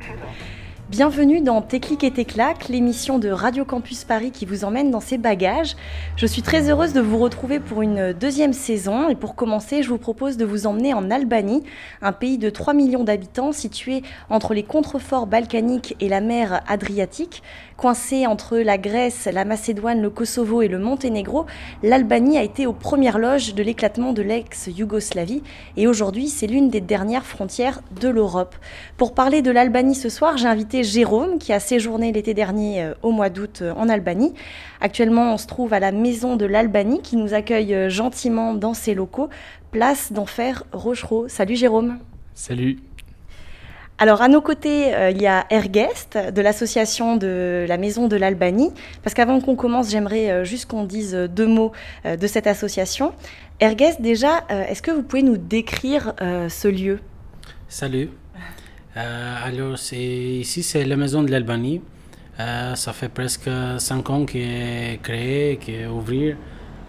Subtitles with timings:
[0.00, 0.59] 是的。
[0.90, 2.26] Bienvenue dans Tes et tes
[2.68, 5.76] l'émission de Radio Campus Paris qui vous emmène dans ses bagages.
[6.16, 9.88] Je suis très heureuse de vous retrouver pour une deuxième saison et pour commencer, je
[9.88, 11.62] vous propose de vous emmener en Albanie,
[12.02, 17.44] un pays de 3 millions d'habitants situé entre les contreforts balkaniques et la mer Adriatique.
[17.76, 21.46] Coincé entre la Grèce, la Macédoine, le Kosovo et le Monténégro,
[21.82, 25.42] l'Albanie a été aux premières loges de l'éclatement de l'ex-Yougoslavie
[25.78, 28.54] et aujourd'hui c'est l'une des dernières frontières de l'Europe.
[28.98, 32.94] Pour parler de l'Albanie ce soir, j'ai invité Jérôme qui a séjourné l'été dernier euh,
[33.02, 34.34] au mois d'août euh, en Albanie.
[34.80, 38.74] Actuellement, on se trouve à la Maison de l'Albanie qui nous accueille euh, gentiment dans
[38.74, 39.28] ses locaux,
[39.70, 41.28] place d'Enfer Rochereau.
[41.28, 41.98] Salut Jérôme.
[42.34, 42.78] Salut.
[44.02, 48.16] Alors à nos côtés, euh, il y a Erguest de l'association de la Maison de
[48.16, 48.72] l'Albanie.
[49.02, 51.72] Parce qu'avant qu'on commence, j'aimerais euh, juste qu'on dise deux mots
[52.06, 53.12] euh, de cette association.
[53.60, 56.14] Erguest, déjà, est-ce que vous pouvez nous décrire
[56.48, 56.98] ce lieu?
[57.68, 58.08] Salut.
[58.96, 61.80] Euh, alors, ici, c'est la maison de l'Albanie.
[62.40, 66.38] Euh, ça fait presque cinq ans qu'elle est créée, qu'elle est ouverte.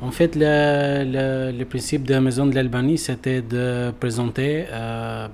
[0.01, 5.27] En fait, le, principe de la maison de l'Albanie, c'était de présenter, euh,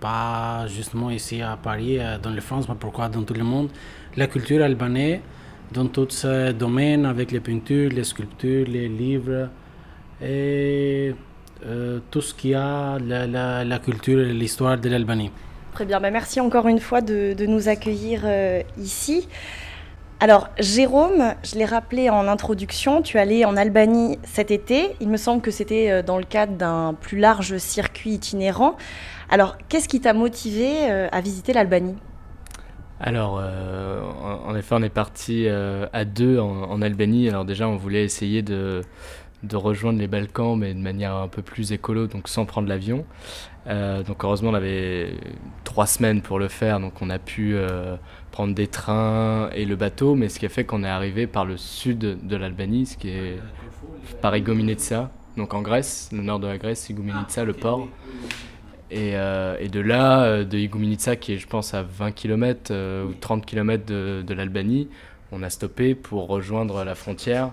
[0.00, 3.68] pas justement ici à Paris, dans la France, mais pourquoi dans tout le monde,
[4.16, 5.20] la culture albanaise
[5.72, 9.48] dans tous ces domaines, avec les peintures, les sculptures, les livres
[10.22, 11.14] et
[12.10, 15.30] tout ce qui a la, la- la culture et l'histoire de l'Albanie.
[15.72, 19.26] Très bien, bah, merci encore une fois de, de nous accueillir euh, ici.
[20.20, 24.90] Alors, Jérôme, je l'ai rappelé en introduction, tu es allé en Albanie cet été.
[25.00, 28.76] Il me semble que c'était euh, dans le cadre d'un plus large circuit itinérant.
[29.30, 31.96] Alors, qu'est-ce qui t'a motivé euh, à visiter l'Albanie?
[33.00, 37.28] Alors, euh, en, en effet, on est parti euh, à deux en, en Albanie.
[37.28, 38.82] Alors déjà, on voulait essayer de,
[39.42, 43.04] de rejoindre les Balkans, mais de manière un peu plus écolo, donc sans prendre l'avion.
[43.66, 45.14] Euh, donc heureusement, on avait
[45.64, 47.96] trois semaines pour le faire, donc on a pu euh,
[48.30, 51.44] prendre des trains et le bateau, mais ce qui a fait qu'on est arrivé par
[51.44, 53.38] le sud de l'Albanie, ce qui est
[54.20, 57.88] par Igoumenitsa, donc en Grèce, le nord de la Grèce, Igoumenitsa, le port.
[58.90, 62.72] Et, euh, et de là, de Igoumenitsa, qui est je pense à 20 km
[63.08, 64.88] ou 30 km de l'Albanie,
[65.32, 67.52] on a stoppé pour rejoindre la frontière.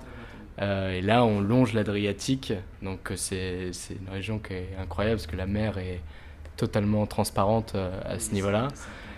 [0.61, 5.27] Euh, et là, on longe l'Adriatique, donc euh, c'est une région qui est incroyable parce
[5.27, 6.01] que la mer est
[6.57, 8.67] totalement transparente euh, à ce niveau-là.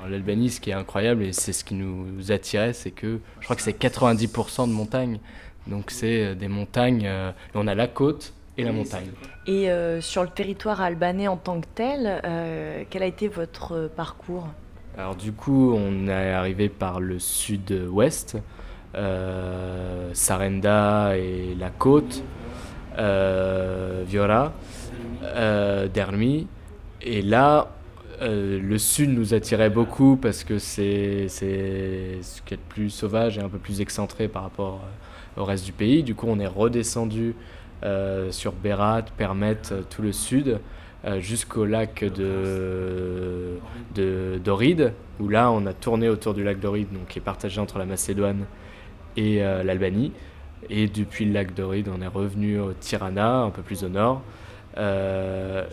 [0.08, 3.56] L'Albanie, ce qui est incroyable, et c'est ce qui nous attirait, c'est que je crois
[3.56, 5.20] que c'est 90% de montagnes.
[5.68, 7.08] Donc c'est des montagnes,
[7.54, 9.08] on a la côte et la montagne.
[9.48, 13.90] Et euh, sur le territoire albanais en tant que tel, euh, quel a été votre
[13.96, 14.48] parcours?
[14.98, 18.38] Alors du coup, on est arrivé par le sud-ouest,
[20.14, 22.24] Sarenda et la côte,
[22.98, 24.54] euh, Viora,
[25.24, 26.48] euh, Dermi.
[27.02, 27.70] Et là,
[28.22, 33.38] euh, le sud nous attirait beaucoup parce que c'est ce qui est le plus sauvage
[33.38, 34.82] et un peu plus excentré par rapport
[35.38, 36.04] euh, au reste du pays.
[36.04, 37.36] Du coup, on est redescendu
[37.84, 40.60] euh, sur Berat, Permet, euh, tout le sud,
[41.06, 43.58] euh, jusqu'au lac de,
[43.96, 47.80] de d'Oride, où là, on a tourné autour du lac d'Oride, qui est partagé entre
[47.80, 48.46] la Macédoine
[49.18, 50.12] et euh, l'Albanie.
[50.70, 54.22] Et depuis le lac d'Oride, on est revenu au Tirana, un peu plus au nord.
[54.78, 55.66] Euh,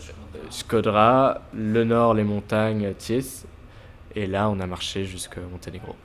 [0.49, 3.45] Skodra, le nord, les montagnes, Ties.
[4.15, 5.95] Et là, on a marché jusqu'à Monténégro.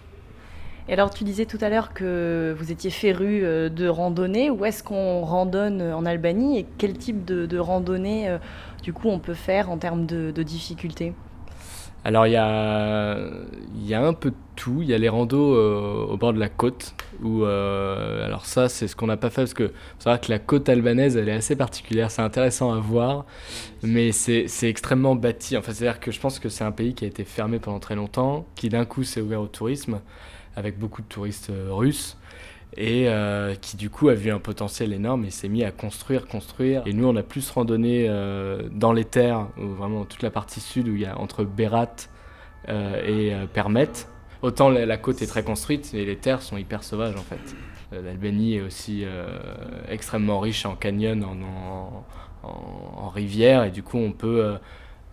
[0.87, 4.51] Et alors, tu disais tout à l'heure que vous étiez féru euh, de randonnée.
[4.51, 6.59] Où est-ce qu'on randonne en Albanie?
[6.59, 8.37] Et quel type de, randonnée,
[8.83, 11.15] du coup, on peut faire en termes de, de difficulté
[12.07, 13.19] Alors, il y a,
[13.79, 14.81] y a un peu de tout.
[14.83, 16.95] Il y a les randos euh, au bord de la côte.
[17.23, 20.31] Où, euh, alors, ça, c'est ce qu'on n'a pas fait parce que c'est vrai que
[20.31, 22.11] la côte albanaise, elle est assez particulière.
[22.11, 23.25] C'est intéressant à voir,
[23.83, 25.57] mais c'est c'est extrêmement bâti.
[25.57, 27.95] Enfin, c'est-à-dire que je pense que c'est un pays qui a été fermé pendant très
[27.95, 30.01] longtemps, qui d'un coup s'est ouvert au tourisme,
[30.57, 32.19] avec beaucoup de touristes euh, russes.
[32.77, 36.27] Et euh, qui du coup a vu un potentiel énorme et s'est mis à construire,
[36.27, 36.83] construire.
[36.87, 40.89] Et nous, on a plus randonné euh, dans les terres, vraiment toute la partie sud
[40.89, 41.95] où il y a entre Berat
[42.69, 43.89] euh, et euh, Permet.
[44.43, 47.57] Autant la, côte est très construite, mais les terres sont hyper sauvages en fait.
[47.93, 49.07] L'Albanie est aussi
[49.89, 52.05] extrêmement riche en canyons, en,
[52.47, 54.59] en, rivières, et du coup on peut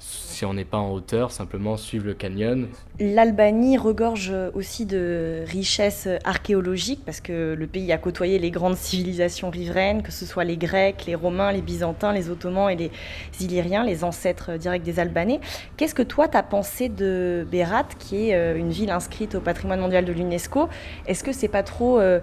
[0.01, 2.67] si on n'est pas en hauteur, simplement suivre le canyon.
[2.99, 9.51] L'Albanie regorge aussi de richesses archéologiques parce que le pays a côtoyé les grandes civilisations
[9.51, 12.91] riveraines, que ce soit les Grecs, les Romains, les Byzantins, les Ottomans et les
[13.39, 15.39] Illyriens, les ancêtres directs des Albanais.
[15.77, 19.41] Qu'est-ce que toi, tu as pensé de Berat, qui est euh, une ville inscrite au
[19.41, 20.69] patrimoine mondial de l'UNESCO?
[21.05, 22.19] Est-ce que c'est pas trop euh,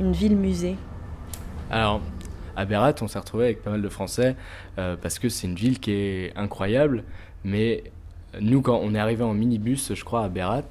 [0.00, 0.76] une ville musée
[1.70, 2.00] Alors,
[2.56, 4.36] à Berat, on s'est retrouvé avec pas mal de Français
[4.78, 7.04] euh, parce que c'est une ville qui est incroyable,
[7.44, 7.84] mais
[8.40, 10.62] nous, quand on est arrivé en minibus, je crois, à Berat,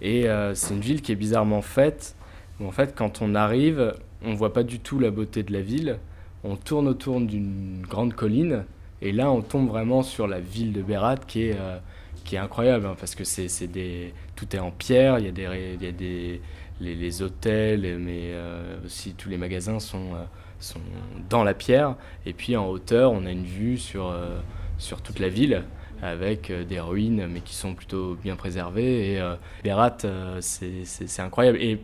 [0.00, 2.16] et euh, c'est une ville qui est bizarrement faite,
[2.62, 3.94] en fait, quand on arrive,
[4.24, 5.98] on voit pas du tout la beauté de la ville,
[6.44, 8.64] on tourne autour d'une grande colline,
[9.02, 11.78] et là, on tombe vraiment sur la ville de Berat qui est, euh,
[12.24, 15.32] qui est incroyable, hein, parce que c'est des, tout est en pierre, il y a
[15.32, 16.40] des, il y a des
[16.80, 20.24] les, les hôtels, mais euh, aussi tous les magasins sont, euh,
[20.58, 20.80] sont
[21.28, 21.96] dans la pierre,
[22.26, 24.38] et puis en hauteur, on a une vue sur, euh,
[24.78, 25.64] sur toute la ville
[26.02, 29.12] avec des ruines, mais qui sont plutôt bien préservées.
[29.12, 29.98] Et Berat,
[30.40, 31.58] c'est incroyable.
[31.60, 31.82] Et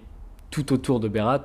[0.50, 1.44] tout autour de Berat,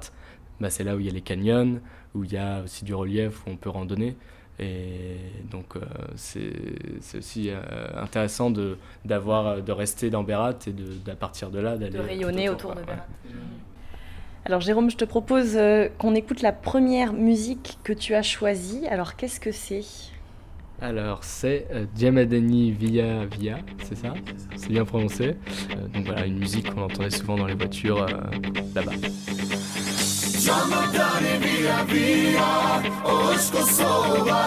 [0.62, 1.82] bah, c'est là où il y a les canyons,
[2.16, 4.16] où il y a aussi du relief, où on peut randonner.
[4.62, 5.18] Et
[5.50, 5.80] donc, euh,
[6.16, 7.62] c'est aussi euh,
[7.96, 12.48] intéressant de, d'avoir, de rester dans Berat et de, partir de là, d'aller De rayonner
[12.50, 12.86] autour de ouais.
[12.86, 13.08] Berat.
[14.46, 18.88] Alors Jérôme, je te propose euh, qu'on écoute la première musique que tu as choisie.
[18.88, 19.84] Alors qu'est-ce que c'est?
[20.82, 24.16] Alors, c'est euh, Diamadani Via Via, c'est ça?
[24.56, 25.26] C'est bien prononcé.
[25.26, 28.08] Euh, donc voilà, une musique qu'on entendait souvent dans les voitures euh,
[28.74, 28.94] là-bas.
[30.46, 34.44] Camdan via via Hoş Kosova,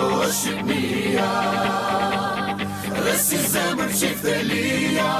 [0.00, 1.32] hoş Şipnija
[3.04, 5.12] Dhe si zemër qiftelia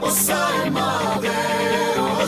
[0.00, 1.42] O sa e madhe,
[2.00, 2.26] o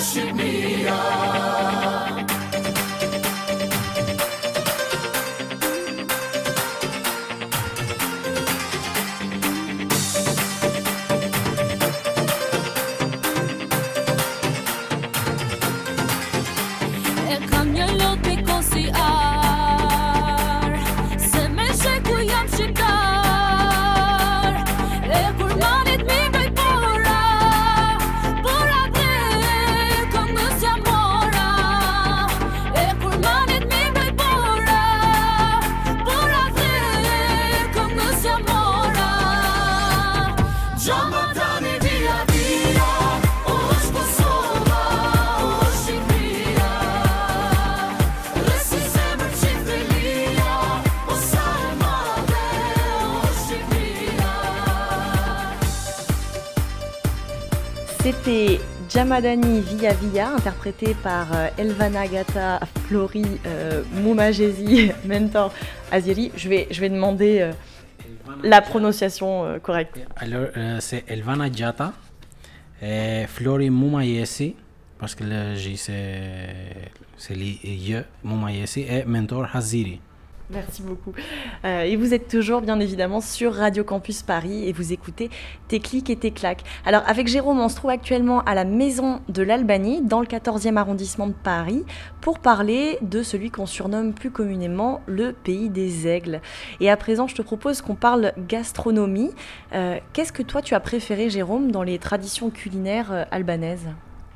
[58.29, 58.61] C'était
[58.91, 65.51] Jamadani Via Via, interprété par euh, Elvana Gata Flori euh, Moumajezi Mentor
[65.91, 66.31] Aziri.
[66.37, 67.53] Je vais, je vais demander euh,
[68.43, 69.99] la prononciation euh, correcte.
[70.17, 70.49] Alors,
[70.81, 71.95] c'est Elvana Jata,
[72.83, 74.57] et Flori Mumayesi,
[74.99, 80.03] parce que le J c'est c'est les Y, Mumayesi, et Mentor Haziri.
[80.51, 81.13] Merci beaucoup.
[81.65, 85.29] Euh, et vous êtes toujours, bien évidemment, sur Radio Campus Paris et vous écoutez
[85.69, 86.63] Tes clics et tes claques.
[86.87, 90.77] Alors, avec Jérôme, on se trouve actuellement à la Maison de l'Albanie, dans le 14e
[90.77, 91.85] arrondissement de Paris,
[92.23, 96.41] pour parler de celui qu'on surnomme plus communément le pays des aigles.
[96.81, 99.33] Et à présent, je te propose qu'on parle gastronomie.
[99.75, 103.89] Euh, Qu'est-ce que toi, tu as préféré, Jérôme, dans les traditions culinaires euh, albanaises?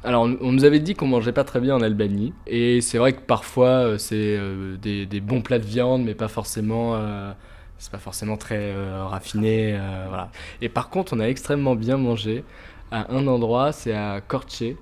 [0.04, 3.12] Alors, on nous avait dit qu'on mangeait pas très bien en Albanie, et c'est vrai
[3.12, 7.32] que parfois euh, c'est euh, des, des bons plats de viande, mais pas forcément, euh,
[7.78, 9.78] c'est pas forcément très euh, raffiné,
[10.08, 10.32] voilà.
[10.60, 12.44] Et par contre, on a extrêmement bien mangé
[12.90, 14.76] à un endroit, c'est à Korçë,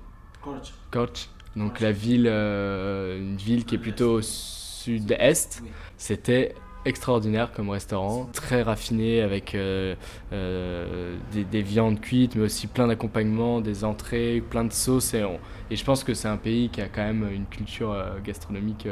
[0.89, 5.61] Korçë, donc la ville, une ville qui est plutôt au sud-est.
[5.97, 9.95] C'était extraordinaire comme restaurant, très raffiné avec euh,
[10.33, 15.13] euh, des, des viandes cuites, mais aussi plein d'accompagnements, des entrées, plein de sauces.
[15.13, 15.23] Et,
[15.69, 18.87] je pense que c'est un pays qui a quand même une culture euh, gastronomique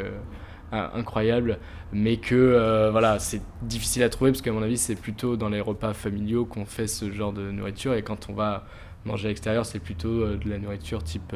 [0.71, 1.57] in- incroyable,
[1.91, 5.61] mais que voilà, c'est difficile à trouver parce qu'à mon avis, c'est plutôt dans les
[5.61, 7.95] repas familiaux qu'on fait ce genre de nourriture.
[7.95, 8.65] Et quand on va
[9.05, 11.35] manger à l'extérieur, c'est plutôt de la nourriture type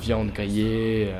[0.00, 1.12] viande grillée.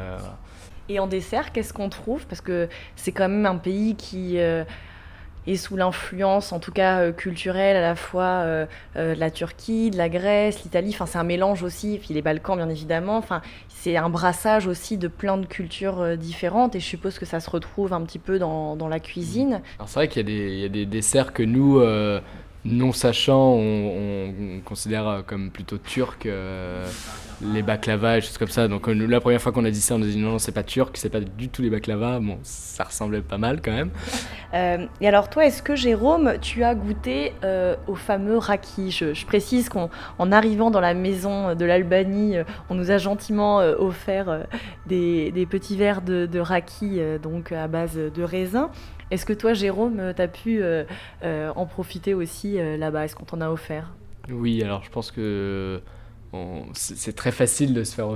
[0.89, 2.27] Et en dessert, qu'est-ce qu'on trouve?
[2.27, 4.65] Parce que c'est quand même un pays qui euh,
[5.47, 9.91] est sous l'influence, en tout cas euh, culturelle, à la fois euh, de la Turquie,
[9.91, 10.91] de la Grèce, l'Italie.
[10.93, 13.17] Enfin, c'est un mélange aussi, puis les Balkans, bien évidemment.
[13.17, 16.77] Enfin, c'est un brassage aussi de plein de cultures différentes.
[16.77, 19.63] Et je suppose que ça se retrouve un petit peu dans, la cuisine.
[19.87, 21.81] C'est vrai qu'il y, a des- desserts que nous,
[22.65, 26.27] non sachant, on, on- on considère euh, comme plutôt turcs.
[26.27, 26.87] euh,
[27.43, 28.69] les baklava et choses comme ça.
[28.69, 30.53] Donc euh, la première fois qu'on a dit ça, on a dit non, non c'est
[30.53, 32.21] pas turc, c'est pas du tout les baklava.
[32.21, 33.91] Bon, ça ressemblait pas mal quand même.
[35.01, 37.33] Et alors toi, est-ce que Jérôme, tu as goûté
[37.89, 38.93] au fameux raki?
[38.93, 42.37] Je, précise qu'en en arrivant dans la maison de l'Albanie,
[42.71, 44.47] on nous a gentiment offert
[44.87, 48.71] des, petits verres de, de raki, donc à base de raisin.
[49.11, 50.85] Est-ce que toi, Jérôme, tu as pu euh,
[51.23, 53.05] euh, en profiter aussi euh, là-bas?
[53.05, 53.93] Est-ce qu'on t'en a offert?
[54.31, 55.81] Oui, alors je pense que
[56.73, 58.09] c'est très facile de se faire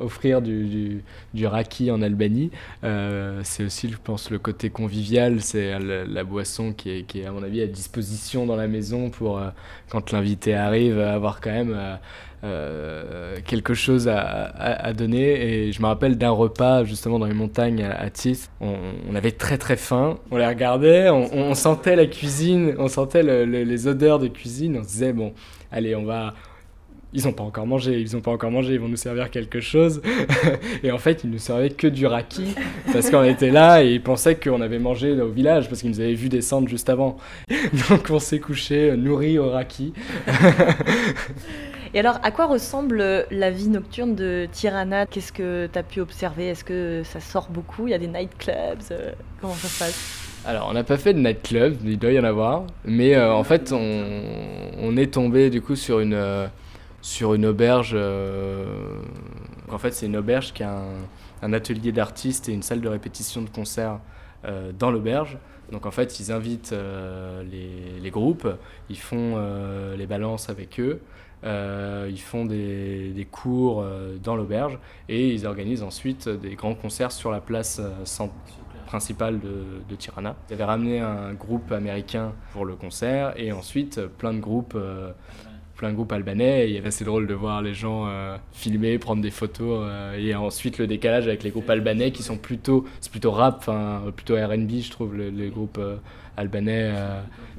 [0.00, 1.02] offrir, du,
[1.34, 2.50] du, raki en Albanie.
[2.84, 7.42] Euh, c'est aussi, je pense, le côté convivial, c'est la, boisson qui est, à mon
[7.42, 9.50] avis, à disposition dans la maison pour, euh,
[9.88, 11.98] quand l'invité arrive, avoir quand même
[12.44, 15.66] euh, quelque chose à, à- donner.
[15.66, 18.48] Et je me rappelle d'un repas, justement, dans les montagnes à, à Tis.
[18.60, 23.44] On, avait très très faim, on les regardait, on, sentait la cuisine, on sentait le-
[23.46, 25.32] le- les odeurs de cuisine, on se disait, bon,
[25.72, 26.34] allez, on va
[27.12, 29.60] ils n'ont pas encore mangé, ils n'ont pas encore mangé, ils vont nous servir quelque
[29.60, 30.02] chose.
[30.82, 32.54] et en fait, ils nous servaient que du raki,
[32.92, 36.00] parce qu'on était là et ils pensaient qu'on avait mangé au village, parce qu'ils nous
[36.00, 37.16] avaient vu descendre juste avant.
[37.90, 39.92] Donc on s'est couché euh, nourri au raki.
[41.94, 45.06] Et alors, à quoi ressemble la vie nocturne de Tirana?
[45.06, 46.48] Qu'est-ce que tu as pu observer?
[46.48, 47.86] Est-ce que ça sort beaucoup?
[47.86, 50.42] Il y a des nightclubs euh, Comment ça se passe?
[50.44, 53.44] Alors, on n'a pas fait de nightclub, il doit y en avoir, mais euh, en
[53.44, 54.20] fait, on,
[54.78, 56.14] on est tombé du coup sur une,
[57.06, 57.92] sur une auberge.
[57.94, 58.98] euh,
[59.70, 60.82] En fait, c'est une auberge qui a
[61.40, 64.00] un, atelier d'artistes et une salle de répétition de concert
[64.44, 65.38] euh, dans l'auberge.
[65.70, 67.44] Donc en fait, ils invitent euh,
[68.02, 68.48] les, groupes,
[68.90, 69.36] ils font
[69.96, 71.00] les balances avec eux,
[71.44, 73.84] ils font des, cours
[74.22, 77.80] dans l'auberge et ils organisent ensuite des grands concerts sur la place
[78.86, 80.36] principale de, Tirana.
[80.48, 84.76] Ils avaient ramené un groupe américain pour le concert et ensuite plein de groupes,
[85.76, 86.70] plein de groupes albanais.
[86.70, 90.78] Et assez drôle de voir les gens euh, filmer, prendre des photos euh, et ensuite
[90.78, 94.70] le décalage avec les groupes albanais qui sont plutôt, c'est plutôt rap, enfin plutôt R&B
[94.82, 95.96] je trouve le- les groupes euh,
[96.36, 96.92] albanais.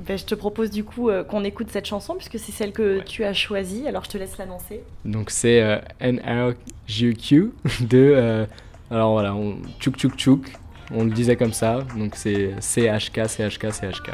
[0.08, 3.24] Ben, Je te propose du coup qu'on écoute cette chanson, puisque c'est celle que tu
[3.24, 3.88] as choisie.
[3.88, 4.82] Alors, je te laisse l'annoncer.
[5.06, 7.52] Donc c'est euh, NRGQ
[7.90, 8.46] de
[8.90, 10.52] alors voilà, on, tchouk tchouk tchouk,
[10.94, 11.80] on le disait comme ça.
[11.98, 14.12] Donc c'est CHK CHK CHK.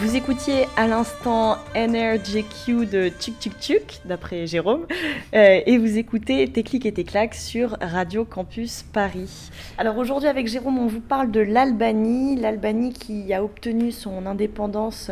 [0.00, 4.86] Vous écoutiez à l'instant NRJQ de Tchuk Tchuk Tchuk, d'après Jérôme,
[5.34, 9.50] euh, et vous écoutez Tes clics et claques sur Radio Campus Paris.
[9.76, 15.10] Alors aujourd'hui avec Jérôme, on vous parle de l'Albanie, l'Albanie qui a obtenu son indépendance.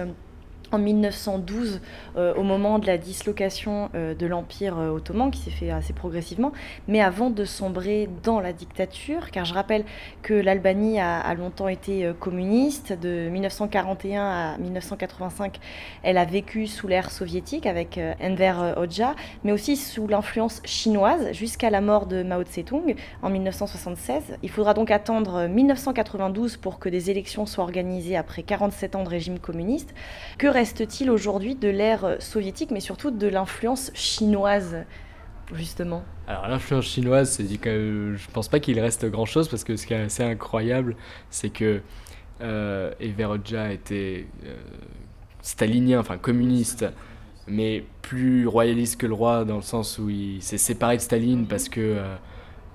[0.72, 1.80] En 1912,
[2.16, 5.92] euh, au moment de la dislocation euh, de l'Empire euh, ottoman, qui s'est fait assez
[5.92, 6.52] progressivement,
[6.88, 9.84] mais avant de sombrer dans la dictature, car je rappelle
[10.22, 15.58] que l'Albanie a, longtemps été communiste, de 1941 à 1985,
[16.02, 21.70] elle a vécu sous l'ère soviétique avec Enver Hoxha, mais aussi sous l'influence chinoise jusqu'à
[21.70, 24.38] la mort de Mao Tse-tung en 1976.
[24.42, 29.04] Il faudra donc attendre euh, 1992 pour que des élections soient organisées après 47 ans
[29.04, 29.94] de régime communiste.
[30.38, 34.84] Que reste-t-il aujourd'hui de l'ère soviétique, mais surtout de l'influence chinoise,
[35.52, 36.02] justement?
[36.26, 39.86] Alors l'influence chinoise, c'est dit je pense pas qu'il reste grand chose parce que ce
[39.86, 40.96] qui est assez incroyable,
[41.30, 41.82] c'est que
[42.40, 44.56] euh, Enver Hoxha était euh,
[45.42, 46.86] stalinien, enfin communiste,
[47.46, 51.46] mais plus royaliste que le roi dans le sens où il s'est séparé de Staline
[51.46, 52.16] parce que euh,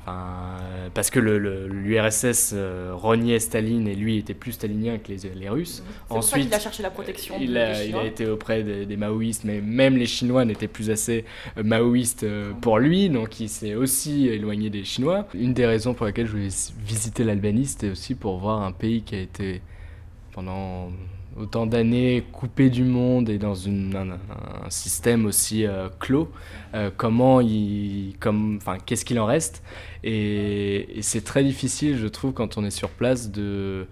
[0.03, 4.97] Enfin, euh, parce que le- le- l'URSS euh, reniait Staline et lui était plus stalinien
[4.97, 5.83] que les, les Russes.
[6.21, 9.43] Ça qu'il a cherché la protection il a, il a été auprès des, des maoïstes,
[9.43, 11.23] mais même les Chinois n'étaient plus assez
[11.57, 15.27] euh, maoïstes euh, pour lui, donc il s'est aussi éloigné des Chinois.
[15.35, 16.49] Une des raisons pour lesquelles je voulais
[16.83, 19.61] visiter l'Albanie, c'était aussi pour voir un pays qui a été
[20.33, 20.89] pendant
[21.39, 26.29] autant d'années coupé du monde et dans une, un, un système aussi euh, clos,
[26.73, 29.63] euh, comment il, comme, enfin, qu'est-ce qu'il en reste
[30.03, 33.87] Et, et c'est très difficile, je trouve, quand on est sur place, de,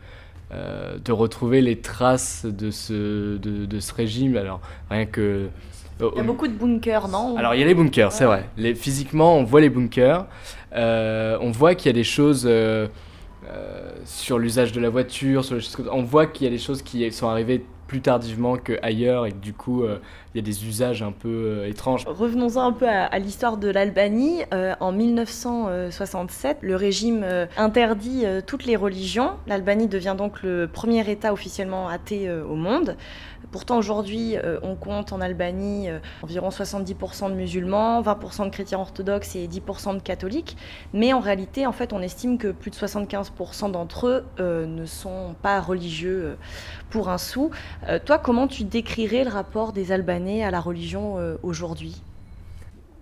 [0.51, 4.36] euh, de retrouver les traces de ce, de, de ce régime.
[4.36, 5.48] Alors, rien que.
[6.00, 7.36] Il y a beaucoup de bunkers, non?
[7.36, 8.46] Alors il y a les bunkers, c'est vrai.
[8.55, 10.25] Les, physiquement, on voit les bunkers.
[10.74, 12.88] Euh, on voit qu'il y a des choses euh,
[13.50, 15.63] euh, sur l'usage de la voiture, sur les.
[15.91, 19.38] On voit qu'il y a des choses qui sont arrivées plus tardivement qu'ailleurs et que
[19.38, 19.98] du coup, euh,
[20.33, 22.05] il y a des usages un peu euh, étranges.
[22.05, 24.43] Revenons-en un peu à, l'histoire de l'Albanie.
[24.53, 29.31] Euh, en 1967, le régime euh, interdit toutes les religions.
[29.48, 32.95] L'Albanie devient donc le premier État officiellement athée au monde.
[33.51, 35.88] Pourtant, aujourd'hui, on compte en Albanie
[36.21, 40.57] environ 70% de musulmans, 20% de chrétiens orthodoxes et 10% de catholiques.
[40.93, 45.36] Mais en réalité, en fait, on estime que plus de 75% d'entre eux ne sont
[45.41, 46.38] pas religieux
[46.89, 47.50] pour un sou.
[48.05, 52.01] Toi, comment tu décrirais le rapport des Albanais à la religion euh, aujourd'hui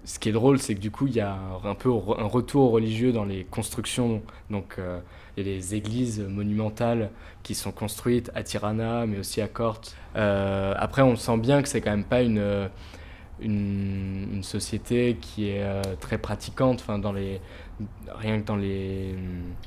[0.05, 2.71] Ce qui est drôle, c'est que du coup, il y a un peu un retour
[2.71, 4.21] religieux dans les constructions.
[4.49, 4.99] Donc, euh,
[5.35, 7.09] il y a des églises monumentales
[7.43, 9.95] qui sont construites à Tirana, mais aussi à Corte.
[10.15, 12.69] Euh, après, on sent bien que c'est quand même pas une,
[13.41, 16.79] une, une société qui est euh, très pratiquante.
[16.81, 17.39] Enfin, dans les
[18.15, 19.13] rien que dans les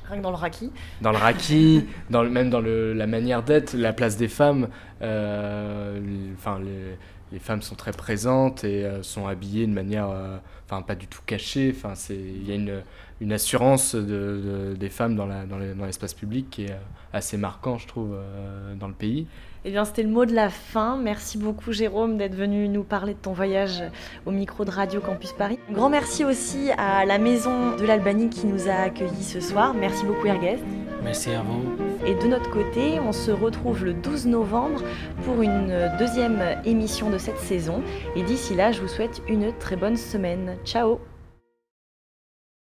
[0.08, 0.72] Rien que dans le Raki.
[1.00, 4.68] dans le raki, dans le, même dans le, la manière d'être, la place des femmes.
[5.00, 6.96] les- Enfin, les,
[7.32, 10.36] les femmes sont très présentes et euh, sont habillées de manière, euh,
[10.68, 11.72] enfin pas du tout cachée.
[11.76, 12.82] Enfin, c'est il y a une,
[13.20, 16.72] une assurance de, de- des femmes dans la dans les- dans l'espace public qui est
[16.72, 16.76] euh,
[17.12, 19.26] assez marquant, je trouve, euh, dans le pays.
[19.66, 20.96] Eh bien, c'était le mot de la fin.
[20.96, 23.82] Merci beaucoup, Jérôme, d'être venu nous parler de ton voyage
[24.24, 25.58] au micro de Radio Campus Paris.
[25.68, 29.74] Un grand merci aussi à la Maison de l'Albanie qui nous a accueillis ce soir.
[29.74, 30.64] Merci beaucoup, Erguest.
[31.04, 31.89] Merci à vous.
[32.06, 34.82] Et de notre côté, on se retrouve le 12 novembre
[35.24, 37.82] pour une deuxième émission de cette saison.
[38.16, 40.56] Et d'ici là, je vous souhaite une très bonne semaine.
[40.64, 40.98] Ciao